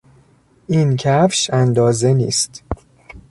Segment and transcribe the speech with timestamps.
[0.67, 2.63] این کفش اندازه نیست.